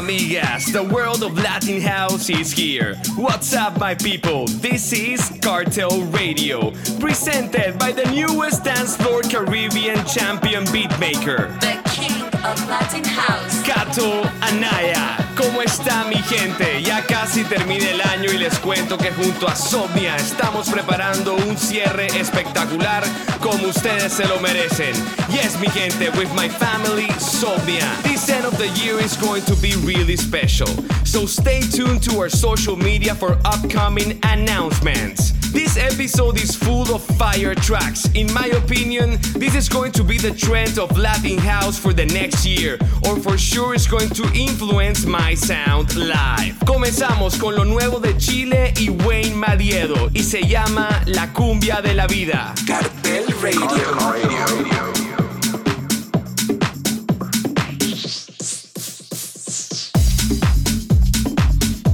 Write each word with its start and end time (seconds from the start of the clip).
Amigas, 0.00 0.72
the 0.72 0.82
world 0.82 1.22
of 1.22 1.36
Latin 1.36 1.78
house 1.80 2.30
is 2.30 2.50
here. 2.50 2.96
What's 3.16 3.54
up, 3.54 3.78
my 3.78 3.94
people? 3.94 4.46
This 4.46 4.92
is 4.94 5.30
Cartel 5.42 6.00
Radio, 6.06 6.70
presented 6.98 7.78
by 7.78 7.92
the 7.92 8.10
newest 8.10 8.64
dance 8.64 8.96
floor 8.96 9.20
Caribbean 9.20 10.02
champion 10.06 10.64
beatmaker, 10.72 11.52
The 11.60 11.76
King 11.90 12.22
of 12.44 12.56
Latin 12.68 13.04
House. 13.04 13.62
Kato 13.62 14.22
Anaya. 14.40 15.18
¿Cómo 15.36 15.62
está 15.62 16.04
mi 16.08 16.16
gente? 16.16 16.82
Ya 16.82 16.99
casi 17.30 17.44
termina 17.44 17.88
el 17.88 18.00
año 18.00 18.32
y 18.32 18.38
les 18.38 18.58
cuento 18.58 18.98
que 18.98 19.12
junto 19.12 19.46
a 19.46 19.54
Somnia 19.54 20.16
estamos 20.16 20.68
preparando 20.68 21.36
un 21.36 21.56
cierre 21.56 22.08
espectacular 22.18 23.04
como 23.40 23.68
ustedes 23.68 24.12
se 24.12 24.26
lo 24.26 24.40
merecen. 24.40 24.92
Yes, 25.30 25.56
mi 25.60 25.68
gente, 25.68 26.10
with 26.18 26.32
my 26.34 26.48
family, 26.48 27.06
Somnia. 27.20 27.86
This 28.02 28.28
end 28.28 28.46
of 28.46 28.58
the 28.58 28.68
year 28.82 28.98
is 28.98 29.16
going 29.16 29.44
to 29.44 29.54
be 29.62 29.76
really 29.86 30.16
special. 30.16 30.66
So 31.04 31.24
stay 31.24 31.60
tuned 31.60 32.02
to 32.02 32.18
our 32.18 32.28
social 32.28 32.74
media 32.74 33.14
for 33.14 33.38
upcoming 33.44 34.18
announcements. 34.24 35.32
This 35.52 35.76
episode 35.76 36.36
is 36.40 36.54
full 36.54 36.94
of 36.94 37.02
fire 37.18 37.56
tracks. 37.56 38.08
In 38.14 38.32
my 38.32 38.46
opinion, 38.46 39.18
this 39.34 39.56
is 39.56 39.68
going 39.68 39.90
to 39.92 40.04
be 40.04 40.16
the 40.16 40.30
trend 40.30 40.78
of 40.78 40.96
Latin 40.96 41.38
house 41.38 41.76
for 41.76 41.92
the 41.92 42.06
next 42.06 42.46
year, 42.46 42.78
or 43.04 43.18
for 43.18 43.36
sure 43.36 43.74
it's 43.74 43.88
going 43.88 44.10
to 44.10 44.22
influence 44.32 45.04
my 45.04 45.34
sound 45.34 45.96
live. 45.96 46.54
Comenzamos 46.64 47.19
con 47.20 47.54
lo 47.54 47.66
nuevo 47.66 48.00
de 48.00 48.16
Chile 48.16 48.72
y 48.78 48.88
Wayne 48.88 49.34
Madiedo, 49.34 50.10
y 50.14 50.22
se 50.22 50.40
llama 50.48 51.02
La 51.04 51.34
Cumbia 51.34 51.82
de 51.82 51.92
la 51.92 52.06
Vida. 52.06 52.54
Cartel 52.66 53.24
Radio. 53.42 53.68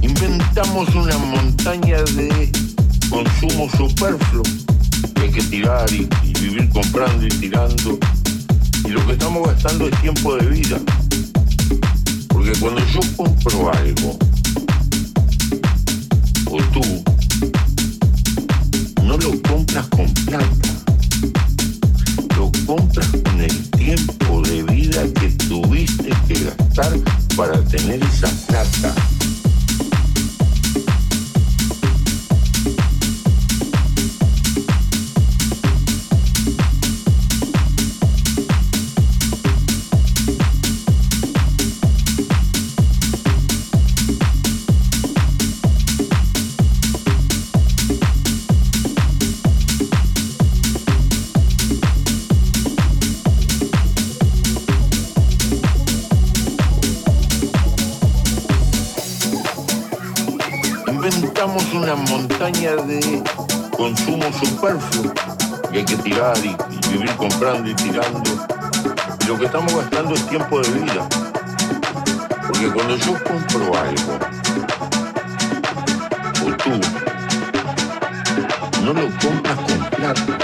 inventamos 0.01 0.95
una 0.95 1.17
montaña 1.17 2.01
de 2.03 2.49
consumo 3.09 3.69
superfluo 3.75 4.43
que 5.13 5.21
hay 5.23 5.31
que 5.31 5.43
tirar 5.43 5.91
y, 5.91 6.07
y 6.23 6.33
vivir 6.39 6.69
comprando 6.69 7.25
y 7.25 7.29
tirando. 7.29 7.99
Y 8.85 8.89
lo 8.91 9.05
que 9.05 9.11
estamos 9.11 9.45
gastando 9.45 9.89
es 9.89 10.01
tiempo 10.01 10.37
de 10.37 10.45
vida. 10.45 10.79
Porque 12.29 12.53
cuando 12.61 12.81
yo 12.93 13.01
compro 13.17 13.73
algo, 13.73 14.17
o 16.49 16.57
tú, 16.71 16.81
no 19.03 19.17
lo 19.17 19.41
compras 19.41 19.87
con 19.87 20.13
plata, 20.25 20.47
lo 22.37 22.51
compras 22.65 23.07
con 23.23 23.41
el 23.41 23.69
tiempo 23.71 24.41
de 24.43 24.63
vida 24.63 25.03
que 25.19 25.29
tuviste 25.47 26.09
que 26.27 26.43
gastar 26.45 26.97
para 27.35 27.61
tener 27.65 28.01
esa 28.03 28.29
plata. 28.47 28.95
Inventamos 61.09 61.63
una 61.73 61.95
montaña 61.95 62.75
de 62.75 63.23
consumo 63.75 64.25
superfluo 64.33 65.13
que 65.71 65.79
hay 65.79 65.85
que 65.85 65.95
tirar 65.97 66.37
y, 66.43 66.55
y 66.69 66.87
vivir 66.91 67.11
comprando 67.15 67.69
y 67.69 67.73
tirando. 67.75 68.29
Y 69.21 69.25
lo 69.25 69.37
que 69.37 69.45
estamos 69.45 69.73
gastando 69.73 70.15
es 70.15 70.27
tiempo 70.27 70.59
de 70.59 70.69
vida. 70.69 71.07
Porque 72.47 72.71
cuando 72.71 72.97
yo 72.97 73.13
compro 73.23 73.79
algo, 73.79 74.19
o 76.45 76.51
tú, 76.57 76.71
no 78.83 78.93
lo 78.93 79.07
compras 79.19 79.57
con 79.67 79.89
plata, 79.91 80.37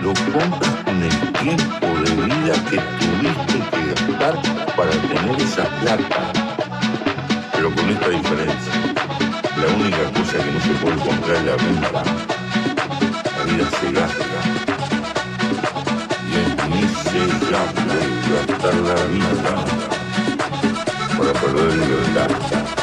lo 0.00 0.12
compras 0.32 0.74
con 0.84 1.02
el 1.02 1.32
tiempo 1.32 1.86
de 1.86 2.10
vida 2.26 2.54
que 2.70 2.78
tuviste 2.98 3.58
que 3.70 3.94
gastar 3.94 4.34
para 4.76 4.90
tener 4.90 5.40
esa 5.40 5.64
plata 5.80 6.46
pero 7.56 7.74
con 7.74 7.88
esta 7.88 8.08
diferencia. 8.10 8.95
La 9.56 9.66
única 9.74 10.04
cosa 10.12 10.36
que 10.36 10.50
no 10.52 10.60
se 10.60 10.72
puede 10.82 10.96
comprar 10.96 11.36
es 11.36 11.44
la 11.44 11.56
vida. 11.56 11.88
La 13.36 13.44
vida 13.44 13.66
se 13.80 13.92
gasta. 13.92 14.38
Y 16.28 16.34
es 16.36 16.50
miserable 16.68 17.98
gastar 18.30 18.74
la 18.74 18.98
vida 19.06 19.54
para 21.16 21.32
perder. 21.32 21.72
Es 21.72 22.75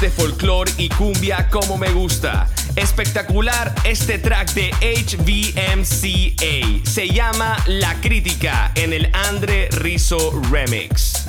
de 0.00 0.10
folclore 0.10 0.72
y 0.78 0.88
cumbia 0.88 1.48
como 1.48 1.76
me 1.76 1.90
gusta. 1.90 2.48
Espectacular 2.76 3.74
este 3.84 4.18
track 4.18 4.52
de 4.54 4.70
HVMCA. 4.80 6.88
Se 6.88 7.08
llama 7.08 7.56
La 7.66 7.94
Crítica 8.00 8.72
en 8.74 8.92
el 8.92 9.10
Andre 9.14 9.68
Rizzo 9.72 10.40
Remix. 10.50 11.21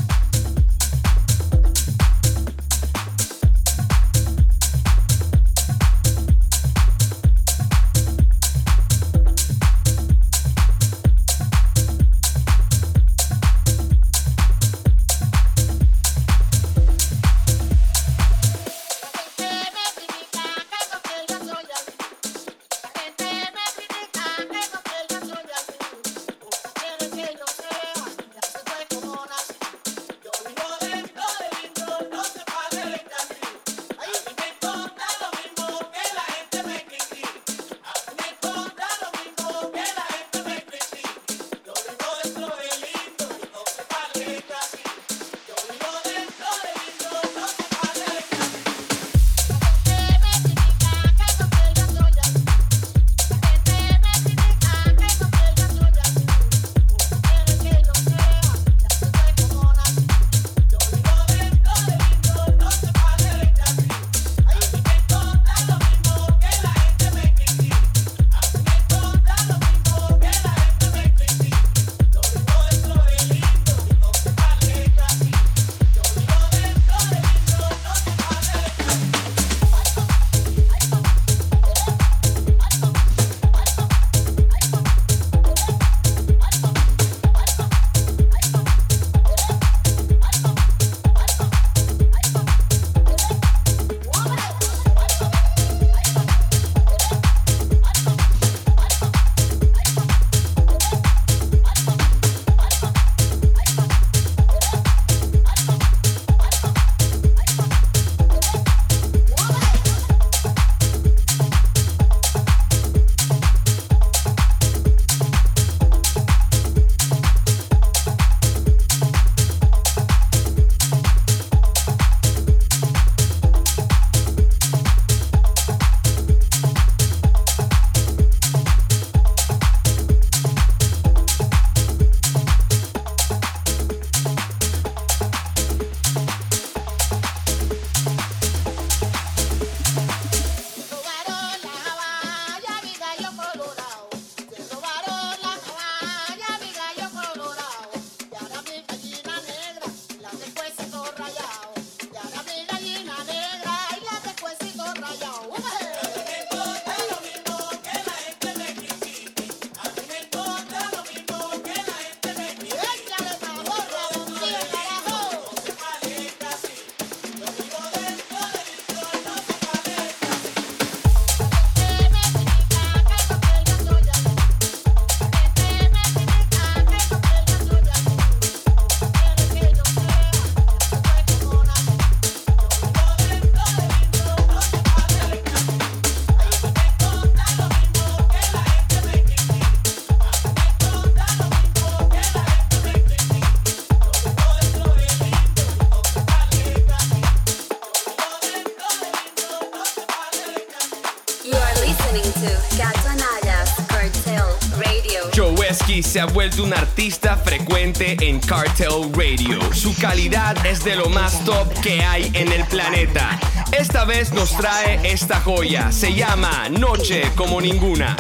Joeski 205.36 206.04
se 206.04 206.20
ha 206.20 206.26
vuelto 206.26 206.64
un 206.64 206.74
artista 206.74 207.36
frecuente 207.38 208.16
en 208.22 208.40
Cartel 208.40 209.12
Radio. 209.14 209.60
Su 209.74 209.96
calidad 209.96 210.64
es 210.66 210.84
de 210.84 210.96
lo 210.96 211.10
más 211.10 211.44
top 211.44 211.74
que 211.82 212.04
hay 212.04 212.30
en 212.36 212.52
el 212.52 212.64
planeta. 212.66 213.40
Esta 213.72 214.06
vez 214.06 214.32
nos 214.32 214.56
trae 214.56 215.00
esta 215.12 215.42
joya. 215.42 215.92
Se 215.92 216.14
llama 216.14 216.70
Noche 216.70 217.32
como 217.36 217.60
ninguna. 217.60 218.16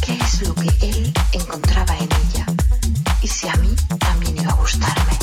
¿Qué 0.00 0.14
es 0.14 0.42
lo 0.48 0.54
que 0.54 0.68
él 0.80 1.12
encontraba 1.32 1.94
en 1.98 2.08
ella? 2.30 2.46
Y 3.20 3.28
si 3.28 3.46
a 3.46 3.54
mí 3.56 3.76
también 3.98 4.38
iba 4.38 4.50
a 4.50 4.54
gustarme. 4.54 5.19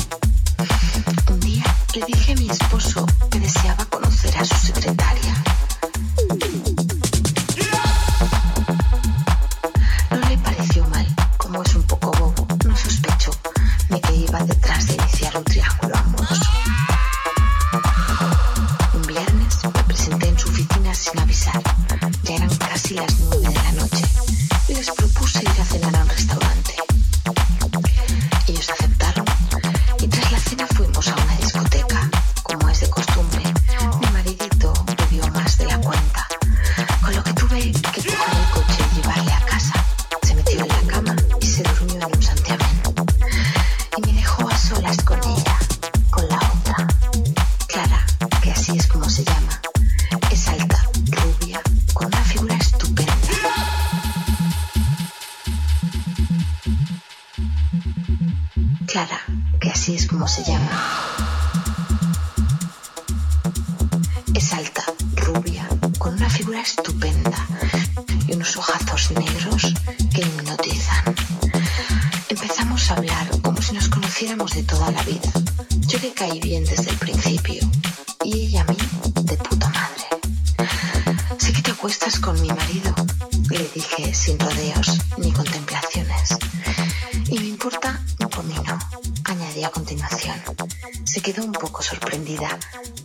Se 91.08 91.22
quedó 91.22 91.42
un 91.42 91.52
poco 91.52 91.82
sorprendida 91.82 92.58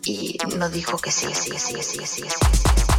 y 0.04 0.38
no 0.58 0.68
dijo 0.70 0.98
que 0.98 1.10
sí, 1.10 1.34
sí, 1.34 1.52
sí, 1.58 1.78
sí, 1.82 2.06
sí, 2.06 2.06
sí, 2.06 2.24
sí, 2.30 2.93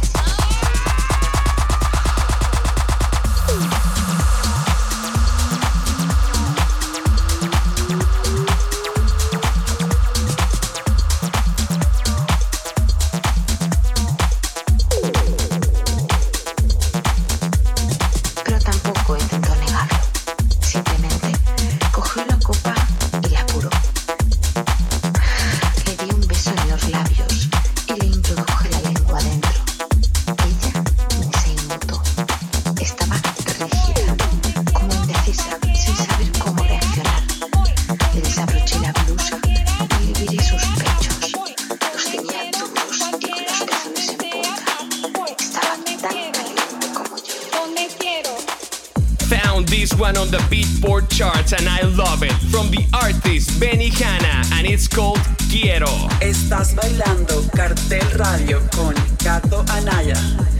Charts 51.09 51.53
and 51.53 51.67
I 51.67 51.81
love 51.81 52.23
it. 52.23 52.33
From 52.51 52.69
the 52.71 52.85
artist 52.93 53.59
Benny 53.59 53.89
Hanna 53.89 54.43
and 54.53 54.67
it's 54.67 54.87
called 54.87 55.19
Quiero. 55.49 55.87
Estás 56.21 56.75
bailando 56.75 57.43
Cartel 57.55 58.05
Radio 58.17 58.61
con 58.75 58.93
Cato 59.23 59.63
Anaya. 59.69 60.54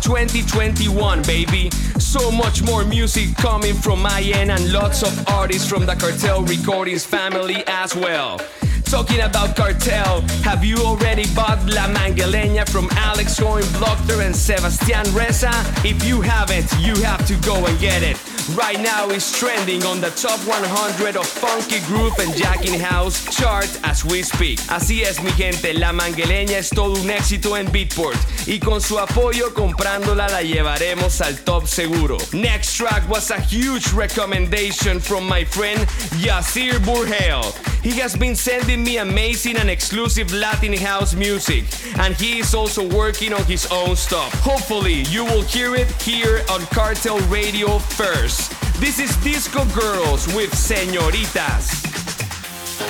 2021, 0.00 1.22
baby. 1.22 1.70
So 1.98 2.30
much 2.30 2.62
more 2.62 2.84
music 2.84 3.36
coming 3.36 3.74
from 3.74 4.02
my 4.02 4.20
end 4.22 4.50
and 4.50 4.72
lots 4.72 5.02
of 5.02 5.28
artists 5.28 5.68
from 5.68 5.86
the 5.86 5.94
Cartel 5.94 6.42
Recordings 6.42 7.04
family 7.04 7.62
as 7.66 7.94
well. 7.94 8.40
Talking 8.84 9.20
about 9.20 9.54
Cartel, 9.54 10.22
have 10.42 10.64
you 10.64 10.76
already 10.78 11.24
bought 11.34 11.64
La 11.66 11.86
Mangeleña 11.86 12.68
from 12.68 12.88
Alex 12.92 13.38
Cohen 13.38 13.62
Blochter 13.78 14.24
and 14.24 14.34
Sebastian 14.34 15.14
Reza? 15.14 15.52
If 15.84 16.04
you 16.04 16.20
haven't, 16.20 16.72
you 16.80 17.00
have 17.02 17.24
to 17.26 17.34
go 17.46 17.64
and 17.66 17.78
get 17.78 18.02
it. 18.02 18.39
Right 18.56 18.80
now 18.80 19.08
it's 19.10 19.38
trending 19.38 19.84
on 19.84 20.00
the 20.00 20.10
top 20.10 20.40
100 20.46 21.16
of 21.16 21.26
Funky 21.26 21.80
Groove 21.86 22.18
and 22.18 22.34
Jacking 22.34 22.78
House 22.80 23.24
chart 23.36 23.68
as 23.84 24.04
we 24.04 24.22
speak. 24.22 24.58
Así 24.68 25.02
es 25.02 25.22
mi 25.22 25.30
gente, 25.32 25.72
La 25.74 25.92
Mangueleña 25.92 26.58
es 26.58 26.70
todo 26.70 27.00
un 27.00 27.10
éxito 27.10 27.56
en 27.56 27.70
Beatport 27.70 28.18
y 28.46 28.58
con 28.58 28.80
su 28.80 28.98
apoyo 28.98 29.54
comprándola 29.54 30.28
la 30.28 30.42
llevaremos 30.42 31.20
al 31.20 31.36
top 31.44 31.66
seguro. 31.66 32.16
Next 32.32 32.76
track 32.76 33.08
was 33.08 33.30
a 33.30 33.40
huge 33.40 33.92
recommendation 33.92 35.00
from 35.00 35.28
my 35.28 35.44
friend 35.44 35.80
Yasir 36.18 36.78
Burhel. 36.80 37.44
He 37.82 37.98
has 38.00 38.16
been 38.16 38.34
sending 38.34 38.82
me 38.82 38.98
amazing 38.98 39.56
and 39.58 39.70
exclusive 39.70 40.32
Latin 40.32 40.76
house 40.76 41.14
music 41.14 41.64
and 41.98 42.14
he 42.14 42.40
is 42.40 42.54
also 42.54 42.86
working 42.88 43.32
on 43.32 43.44
his 43.44 43.66
own 43.70 43.96
stuff. 43.96 44.32
Hopefully 44.42 45.04
you 45.10 45.24
will 45.24 45.42
hear 45.42 45.76
it 45.76 45.90
here 46.02 46.42
on 46.50 46.60
Cartel 46.66 47.18
Radio 47.28 47.78
first. 47.78 48.39
This 48.80 48.98
is 48.98 49.16
Disco 49.22 49.64
Girls 49.74 50.26
with 50.34 50.52
Señoritas. 50.54 51.82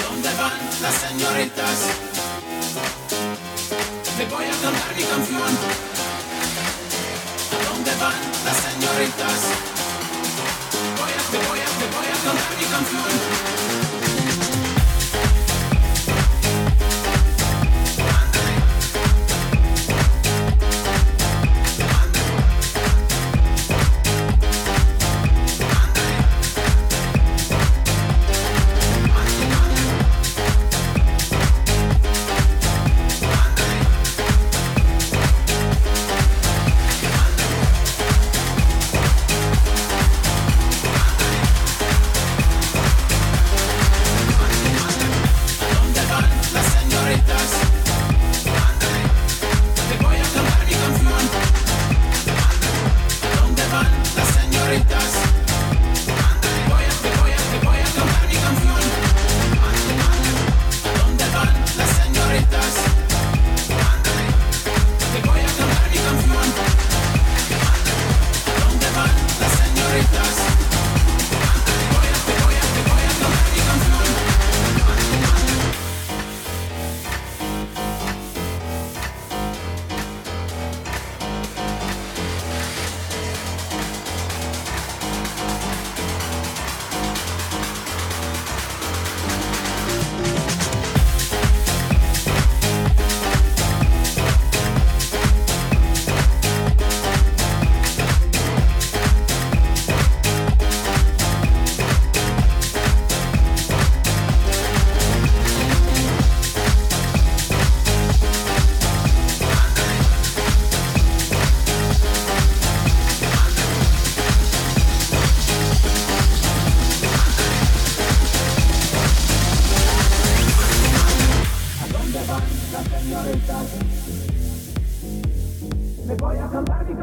¿Dónde 0.07 0.29
van 0.39 0.53
las 0.83 0.95
señoritas? 0.95 1.79
Te 4.17 4.27
voy 4.27 4.45
a 4.45 4.57
cantar 4.63 4.95
mi 4.97 5.03
canción. 5.03 5.53
¿A 7.51 7.73
dónde 7.73 7.91
van 8.01 8.21
las 8.45 8.57
señoritas? 8.57 9.39
Voy 10.99 11.11
a, 11.11 11.23
te 11.31 11.39
voy 11.49 11.59
a, 11.59 11.69
te 11.81 11.87
voy 11.97 12.07
a 12.07 12.19
cantar 12.25 12.53
mi 12.59 12.65
canción. 12.65 13.90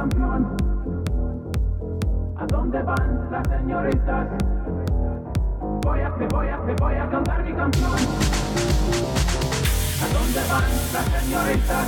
Campeón. 0.09 0.57
¿A 2.37 2.45
dónde 2.45 2.81
van 2.83 3.27
las 3.31 3.47
señoritas? 3.47 4.27
Voy 5.83 5.99
a, 6.01 6.15
te 6.15 6.27
voy 6.27 6.47
a, 6.47 6.65
te 6.65 6.73
voy 6.73 6.95
a 6.95 7.09
cantar 7.09 7.43
mi 7.43 7.53
canción. 7.53 7.91
¿A 10.01 10.07
dónde 10.13 10.41
van 10.49 10.71
las 10.93 11.05
señoritas? 11.05 11.87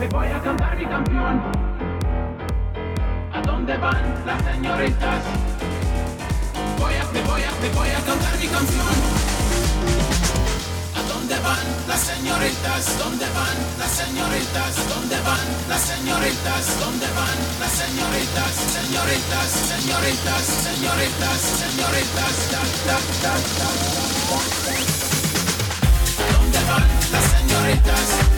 Me 0.00 0.08
voy 0.08 0.26
a 0.28 0.42
cantar 0.42 0.76
mi 0.76 0.86
canción. 0.86 1.42
¿A 3.32 3.42
dónde 3.42 3.76
van 3.76 4.26
las 4.26 4.42
señoritas? 4.42 5.24
Voy 6.78 6.94
a, 6.94 7.04
te 7.12 7.22
voy 7.22 7.42
a, 7.42 7.50
te 7.50 7.70
voy 7.76 7.88
a 7.88 8.00
cantar 8.04 8.38
mi 8.38 8.46
canción. 8.46 9.17
¿A 11.28 11.30
dónde 11.30 11.44
van 11.46 11.66
las 11.86 12.00
señoritas? 12.00 12.98
¿Dónde 12.98 13.26
van 13.36 13.56
las 13.78 13.90
señoritas? 13.90 14.88
¿Dónde 14.88 15.20
van 15.20 15.46
las 15.68 15.82
señoritas? 15.82 16.80
¿Dónde 16.80 17.06
van 17.12 17.38
las 17.60 17.72
señoritas? 17.72 18.52
Señoritas, 18.72 19.48
señoritas, 19.68 20.42
señoritas, 20.64 21.40
señoritas. 21.60 22.34
Da, 22.50 22.62
da, 22.86 22.98
da, 23.22 23.34
da, 23.36 23.36
da. 23.58 23.68
¿A 26.24 26.32
dónde 26.32 26.60
van 26.64 26.88
las 27.12 27.24
señoritas? 27.24 28.37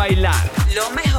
Bailar. 0.00 0.50
Lo 0.74 0.88
mejor 0.92 1.09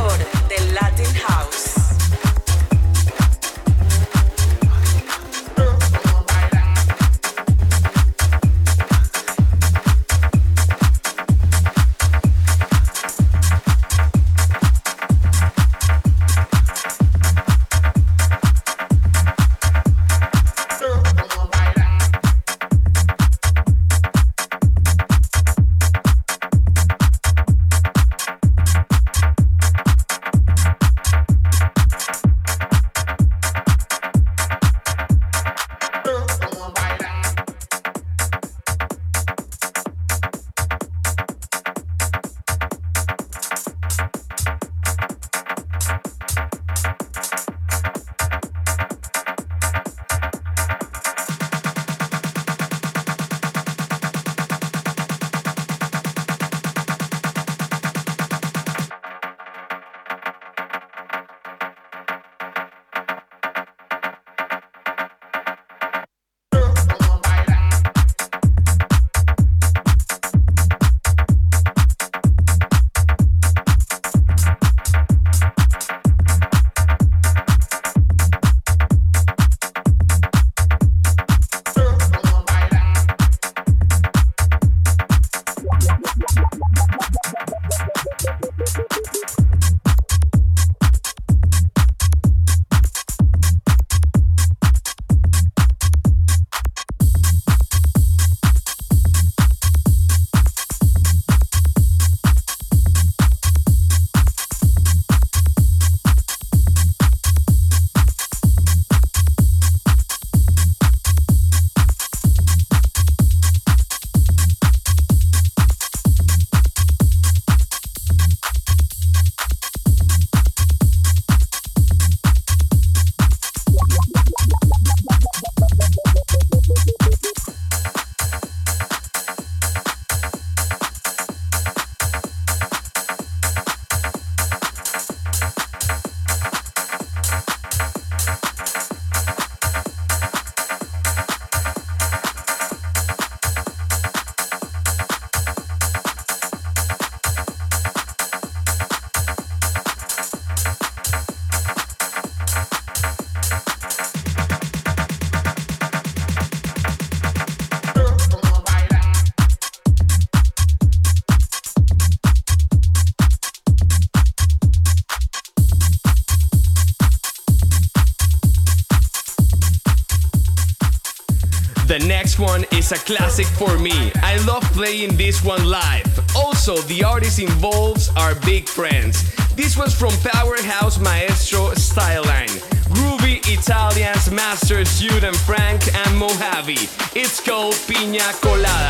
one 172.41 172.65
is 172.71 172.91
a 172.91 172.95
classic 172.95 173.45
for 173.45 173.77
me. 173.77 174.11
I 174.15 174.37
love 174.47 174.63
playing 174.73 175.15
this 175.15 175.43
one 175.43 175.63
live. 175.63 176.07
Also, 176.35 176.77
the 176.89 177.03
artist 177.03 177.39
involves 177.39 178.09
are 178.17 178.33
big 178.41 178.67
friends. 178.67 179.35
This 179.55 179.77
was 179.77 179.93
from 179.93 180.11
Powerhouse 180.23 180.97
Maestro 180.99 181.69
Styline. 181.75 182.57
Groovy 182.89 183.37
Italians 183.47 184.31
masters 184.31 185.01
and 185.23 185.35
Frank 185.35 185.81
and 185.93 186.17
Mojave. 186.17 186.89
It's 187.15 187.39
called 187.39 187.75
Piña 187.87 188.33
Colada. 188.41 188.89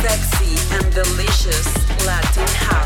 Sexy 0.00 0.56
and 0.76 0.92
delicious 0.94 1.68
Latin 2.06 2.48
house. 2.64 2.77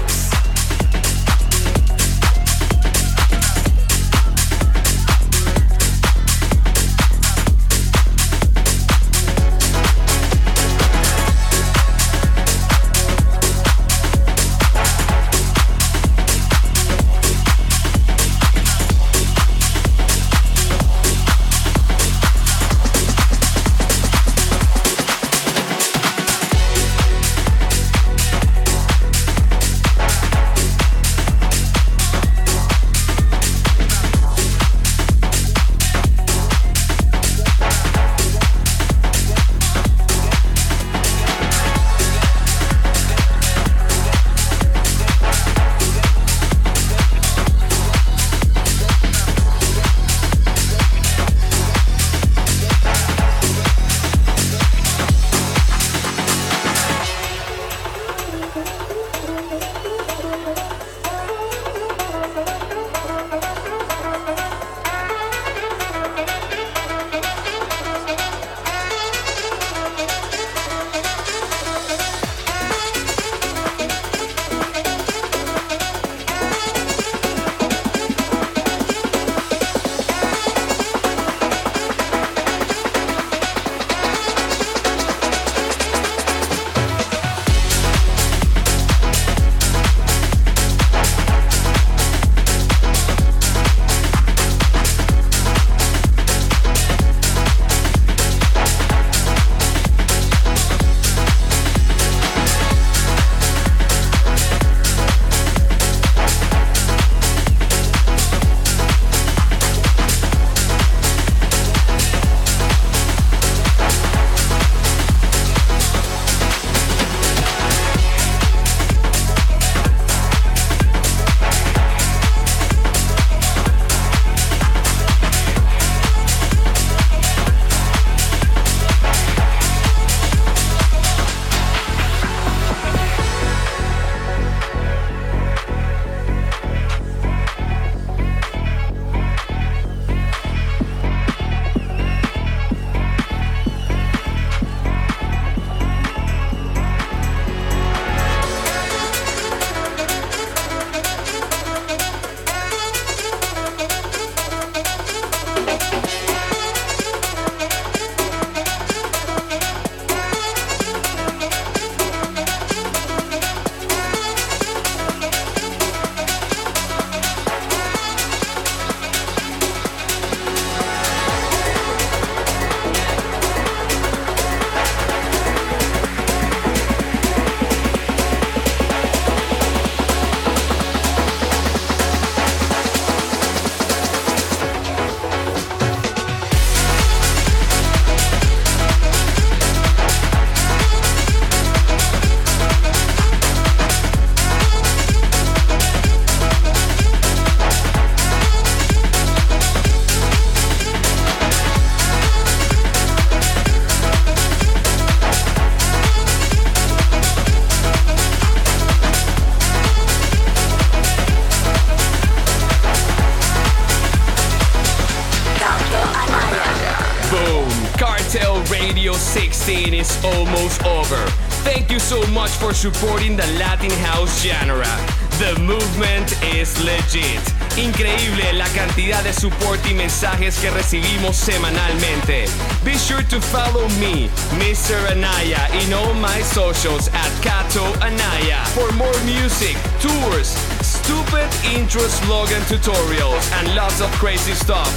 Supporting 222.82 223.36
the 223.36 223.46
Latin 223.60 223.92
House 224.10 224.42
genre. 224.42 224.90
The 225.38 225.54
movement 225.60 226.34
is 226.52 226.74
legit. 226.82 227.38
Increíble 227.78 228.52
la 228.54 228.66
cantidad 228.74 229.22
de 229.22 229.32
support 229.32 229.78
y 229.88 229.94
mensajes 229.94 230.58
que 230.58 230.68
recibimos 230.68 231.36
semanalmente. 231.36 232.48
Be 232.84 232.98
sure 232.98 233.22
to 233.22 233.40
follow 233.40 233.88
me, 234.00 234.28
Mr. 234.58 234.98
Anaya, 235.12 235.68
in 235.80 235.92
all 235.92 236.12
my 236.14 236.42
socials 236.42 237.06
at 237.14 237.30
Kato 237.40 237.84
Anaya 238.00 238.64
for 238.74 238.90
more 238.94 239.20
music, 239.24 239.76
tours, 240.00 240.56
stupid 241.02 241.48
intro 241.74 242.02
slogan 242.02 242.62
tutorials, 242.62 243.44
and 243.58 243.74
lots 243.74 244.00
of 244.00 244.10
crazy 244.12 244.52
stuff. 244.52 244.88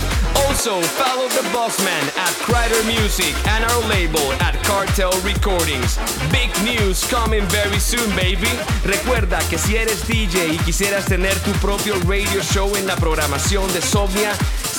Also, 0.48 0.82
follow 0.82 1.28
the 1.30 1.44
boss 1.52 1.80
man 1.84 2.06
at 2.18 2.34
Crider 2.46 2.82
Music 2.86 3.34
and 3.48 3.64
our 3.66 3.82
label 3.90 4.32
at 4.42 4.56
Cartel 4.64 5.12
Recordings. 5.22 5.98
Big 6.32 6.52
news 6.64 7.04
coming 7.10 7.44
very 7.48 7.80
soon, 7.80 8.10
baby. 8.16 8.50
Recuerda 8.84 9.40
que 9.50 9.58
si 9.58 9.78
eres 9.78 10.08
DJ 10.08 10.54
y 10.54 10.58
quisieras 10.60 11.06
tener 11.06 11.36
tu 11.40 11.52
propio 11.54 11.96
radio 12.08 12.42
show 12.42 12.76
en 12.76 12.86
la 12.86 12.96
programación 12.96 13.72
de 13.74 13.82
Somnia, 13.82 14.34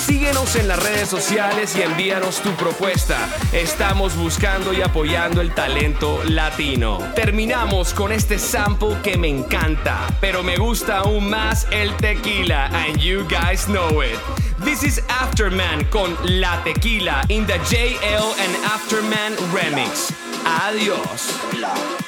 síguenos 0.07 0.55
en 0.55 0.69
las 0.69 0.81
redes 0.81 1.09
sociales 1.09 1.75
y 1.77 1.83
envíanos 1.83 2.41
tu 2.41 2.51
propuesta. 2.53 3.29
Estamos 3.53 4.17
buscando 4.17 4.73
y 4.73 4.81
apoyando 4.81 5.41
el 5.41 5.53
talento 5.53 6.23
latino. 6.25 6.99
Terminamos 7.17 7.93
con 7.93 8.13
este 8.13 8.39
sample 8.39 8.97
que 9.03 9.17
me 9.17 9.29
encanta, 9.29 10.07
pero 10.21 10.45
me 10.45 10.57
gusta 10.57 10.99
aún 10.99 11.29
más 11.29 11.67
el 11.73 11.93
tequila, 11.97 12.67
and 12.67 12.99
you 12.99 13.27
guys 13.29 13.67
know 13.67 14.01
it. 14.01 14.19
This 14.65 14.85
is 14.85 15.03
Afterman 15.09 15.85
con 15.91 16.17
La 16.23 16.63
Tequila 16.63 17.25
in 17.29 17.45
the 17.47 17.59
JL 17.65 18.33
and 18.39 18.65
Afterman 18.65 19.35
remix. 19.53 20.13
Adiós. 20.45 22.06